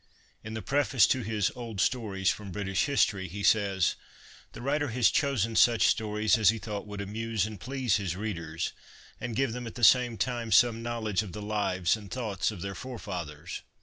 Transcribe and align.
In 0.43 0.55
the 0.55 0.63
preface 0.63 1.05
to 1.05 1.21
his 1.21 1.51
Old 1.53 1.79
Stories 1.79 2.31
from 2.31 2.51
British 2.51 2.87
History^ 2.87 3.27
he 3.27 3.43
says: 3.43 3.93
"The 4.53 4.61
writer 4.63 4.87
has 4.87 5.11
chosen 5.11 5.55
such 5.55 5.85
stories 5.85 6.39
as 6.39 6.49
he 6.49 6.57
thought 6.57 6.87
would 6.87 7.01
amuse 7.01 7.45
and 7.45 7.59
please 7.59 7.97
his 7.97 8.15
readers, 8.15 8.73
and 9.19 9.35
give 9.35 9.53
them 9.53 9.67
at 9.67 9.75
the 9.75 9.83
same 9.83 10.17
time 10.17 10.51
some 10.51 10.81
knowledge 10.81 11.21
of 11.21 11.33
the 11.33 11.41
lives 11.43 11.95
and 11.95 12.09
thoughts 12.09 12.49
of 12.49 12.61
their 12.63 12.73
fore 12.73 12.97
fathers. 12.97 13.61